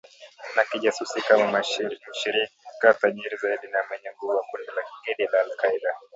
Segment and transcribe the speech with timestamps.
[0.55, 5.55] na kijasusi kama mshirika tajiri zaidi na mwenye nguvu wa kundi la kigaidi la al
[5.57, 5.97] Qaida